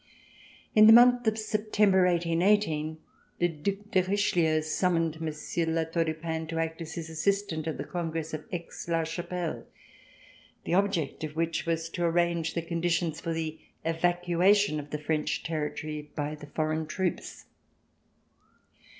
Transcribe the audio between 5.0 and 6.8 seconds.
Monsieur de La Tour du Pin to